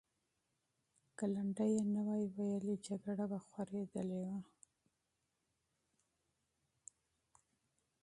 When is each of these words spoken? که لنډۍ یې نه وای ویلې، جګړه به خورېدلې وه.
که 1.17 1.25
لنډۍ 1.33 1.71
یې 1.77 1.83
نه 1.95 2.01
وای 2.07 2.23
ویلې، 2.35 2.75
جګړه 2.85 3.25
به 3.31 3.39
خورېدلې 3.45 4.19
وه. 4.27 4.39